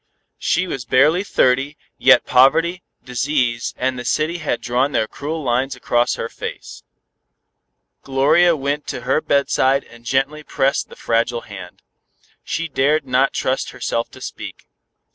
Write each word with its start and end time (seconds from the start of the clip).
She 0.39 0.65
was 0.65 0.83
barely 0.83 1.23
thirty, 1.23 1.77
yet 1.99 2.25
poverty, 2.25 2.81
disease 3.03 3.75
and 3.77 3.99
the 3.99 4.03
city 4.03 4.39
had 4.39 4.59
drawn 4.59 4.93
their 4.93 5.07
cruel 5.07 5.43
lines 5.43 5.75
across 5.75 6.15
her 6.15 6.27
face. 6.27 6.81
Gloria 8.01 8.55
went 8.55 8.87
to 8.87 9.01
her 9.01 9.21
bedside 9.21 9.83
and 9.83 10.03
gently 10.03 10.41
pressed 10.41 10.89
the 10.89 10.95
fragile 10.95 11.41
hand. 11.41 11.83
She 12.43 12.67
dared 12.67 13.05
not 13.05 13.31
trust 13.31 13.69
herself 13.69 14.09
to 14.17 14.21
speak. 14.21 14.65